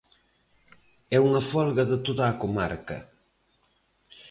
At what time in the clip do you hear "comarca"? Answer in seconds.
2.41-2.97